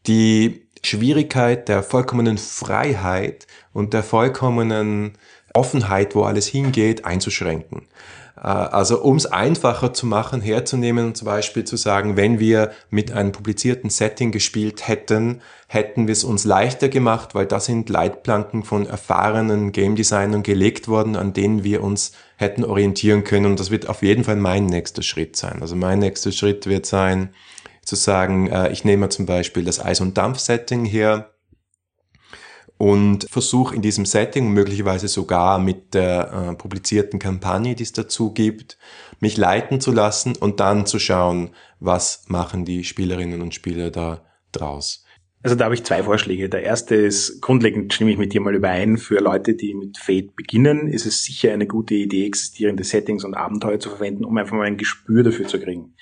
[0.07, 5.13] die Schwierigkeit der vollkommenen Freiheit und der vollkommenen
[5.53, 7.87] Offenheit, wo alles hingeht, einzuschränken.
[8.35, 13.11] Äh, also um es einfacher zu machen, herzunehmen, zum Beispiel zu sagen, wenn wir mit
[13.11, 18.63] einem publizierten Setting gespielt hätten, hätten wir es uns leichter gemacht, weil da sind Leitplanken
[18.63, 23.45] von erfahrenen Game Designern gelegt worden, an denen wir uns hätten orientieren können.
[23.45, 25.59] Und das wird auf jeden Fall mein nächster Schritt sein.
[25.61, 27.29] Also mein nächster Schritt wird sein,
[27.83, 31.30] zu sagen, äh, ich nehme zum Beispiel das Eis- und Dampf-Setting her,
[32.81, 38.33] und versuche in diesem Setting, möglicherweise sogar mit der äh, publizierten Kampagne, die es dazu
[38.33, 38.79] gibt,
[39.19, 44.25] mich leiten zu lassen und dann zu schauen, was machen die Spielerinnen und Spieler da
[44.51, 45.05] draus.
[45.43, 46.49] Also da habe ich zwei Vorschläge.
[46.49, 50.35] Der erste ist, grundlegend stimme ich mit dir mal überein, für Leute, die mit Fate
[50.35, 54.57] beginnen, ist es sicher eine gute Idee, existierende Settings und Abenteuer zu verwenden, um einfach
[54.57, 55.93] mal ein Gespür dafür zu kriegen.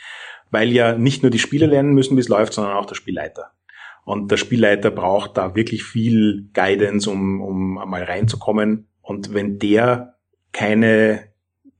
[0.49, 3.51] Weil ja nicht nur die Spieler lernen müssen, wie es läuft, sondern auch der Spielleiter.
[4.05, 8.88] Und der Spielleiter braucht da wirklich viel Guidance, um, um einmal reinzukommen.
[9.01, 10.15] Und wenn der
[10.51, 11.29] keine,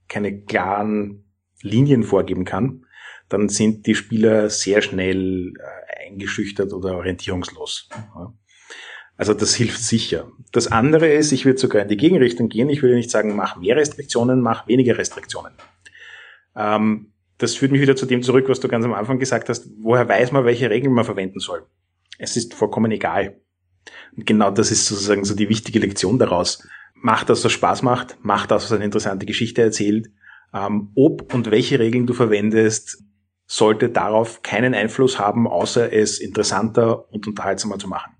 [0.08, 1.26] keine klaren
[1.62, 2.86] Linien vorgeben kann,
[3.30, 7.90] dann sind die Spieler sehr schnell äh, eingeschüchtert oder orientierungslos.
[9.18, 10.32] Also das hilft sicher.
[10.52, 12.70] Das andere ist, ich würde sogar in die Gegenrichtung gehen.
[12.70, 15.54] Ich würde nicht sagen, mach mehr Restriktionen, mach weniger Restriktionen.
[16.56, 19.70] Ähm, das führt mich wieder zu dem zurück, was du ganz am Anfang gesagt hast.
[19.82, 21.66] Woher weiß man, welche Regeln man verwenden soll?
[22.20, 23.42] Es ist vollkommen egal.
[24.16, 26.68] Und genau das ist sozusagen so die wichtige Lektion daraus.
[26.94, 30.10] Mach das, was Spaß macht, mach das, was eine interessante Geschichte erzählt.
[30.54, 33.04] Ähm, ob und welche Regeln du verwendest,
[33.48, 38.14] sollte darauf keinen Einfluss haben, außer es interessanter und unterhaltsamer zu machen.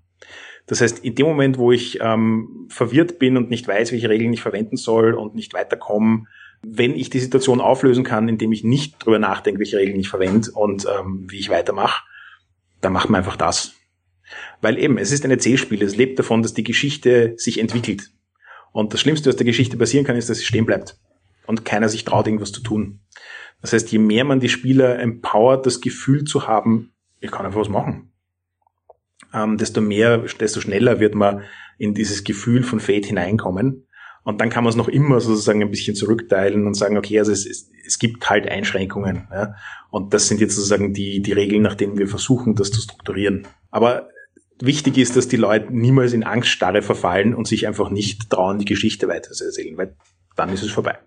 [0.66, 4.32] Das heißt, in dem Moment, wo ich ähm, verwirrt bin und nicht weiß, welche Regeln
[4.32, 6.26] ich verwenden soll und nicht weiterkomme,
[6.62, 10.50] wenn ich die Situation auflösen kann, indem ich nicht drüber nachdenke, welche Regeln ich verwende
[10.52, 12.02] und ähm, wie ich weitermache,
[12.80, 13.74] dann macht man einfach das.
[14.60, 18.10] Weil eben, es ist ein Erzählspiel, es lebt davon, dass die Geschichte sich entwickelt.
[18.72, 20.96] Und das Schlimmste, was der Geschichte passieren kann, ist, dass sie stehen bleibt
[21.46, 23.00] und keiner sich traut, irgendwas zu tun.
[23.60, 27.60] Das heißt, je mehr man die Spieler empowert, das Gefühl zu haben, ich kann einfach
[27.60, 28.12] was machen,
[29.34, 31.42] ähm, desto mehr, desto schneller wird man
[31.78, 33.86] in dieses Gefühl von Fate hineinkommen.
[34.22, 37.32] Und dann kann man es noch immer sozusagen ein bisschen zurückteilen und sagen, okay, also
[37.32, 39.28] es, es, es gibt halt Einschränkungen.
[39.32, 39.54] Ja?
[39.90, 43.48] Und das sind jetzt sozusagen die, die Regeln, nach denen wir versuchen, das zu strukturieren.
[43.70, 44.08] Aber
[44.60, 48.64] wichtig ist, dass die Leute niemals in Angststarre verfallen und sich einfach nicht trauen, die
[48.64, 49.96] Geschichte weiter zu erzählen, weil
[50.36, 50.98] dann ist es vorbei.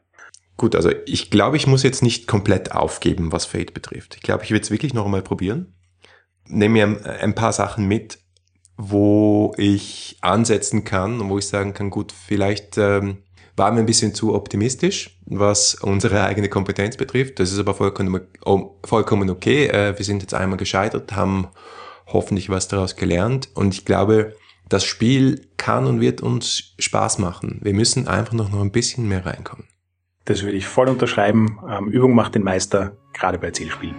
[0.58, 4.16] Gut, also ich glaube, ich muss jetzt nicht komplett aufgeben, was Fate betrifft.
[4.16, 5.74] Ich glaube, ich will es wirklich noch einmal probieren.
[6.48, 8.20] Nehme mir ein paar Sachen mit,
[8.78, 13.24] wo ich ansetzen kann und wo ich sagen kann, gut, vielleicht ähm,
[13.56, 17.40] waren wir ein bisschen zu optimistisch, was unsere eigene Kompetenz betrifft.
[17.40, 18.22] Das ist aber vollkommen,
[18.84, 19.68] vollkommen okay.
[19.68, 21.48] Äh, wir sind jetzt einmal gescheitert, haben
[22.14, 24.36] hoffentlich was daraus gelernt und ich glaube,
[24.70, 27.60] das Spiel kann und wird uns Spaß machen.
[27.62, 29.68] Wir müssen einfach noch, noch ein bisschen mehr reinkommen.
[30.26, 31.60] Das würde ich voll unterschreiben.
[31.70, 33.96] Ähm, Übung macht den Meister, gerade bei Zielspielen.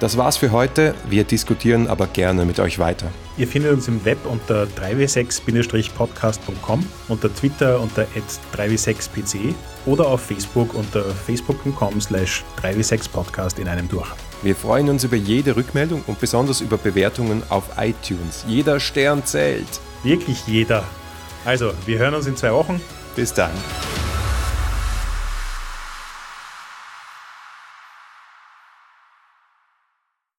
[0.00, 0.96] Das war's für heute.
[1.10, 3.08] Wir diskutieren aber gerne mit euch weiter.
[3.36, 8.06] Ihr findet uns im Web unter 3w6-podcast.com, unter Twitter unter
[8.56, 14.08] 3w6pc oder auf Facebook unter facebook.com slash 3w6podcast in einem durch.
[14.42, 18.44] Wir freuen uns über jede Rückmeldung und besonders über Bewertungen auf iTunes.
[18.48, 19.80] Jeder Stern zählt.
[20.02, 20.84] Wirklich jeder.
[21.44, 22.80] Also, wir hören uns in zwei Wochen.
[23.14, 23.50] Bis dann.